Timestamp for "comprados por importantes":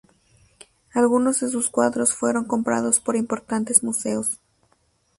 2.45-3.83